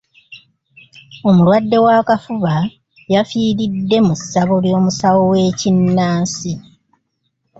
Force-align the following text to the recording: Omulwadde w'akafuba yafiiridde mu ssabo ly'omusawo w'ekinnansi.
Omulwadde 1.29 1.77
w'akafuba 1.85 2.53
yafiiridde 3.13 3.97
mu 4.07 4.13
ssabo 4.19 4.55
ly'omusawo 4.65 5.21
w'ekinnansi. 5.31 6.53